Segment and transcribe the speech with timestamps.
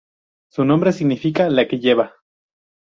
[0.49, 2.15] Su nombre, significa ""la que lleva"".